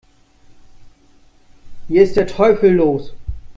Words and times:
Hier 1.87 2.01
ist 2.01 2.15
der 2.15 2.25
Teufel 2.25 2.71
los! 2.73 3.13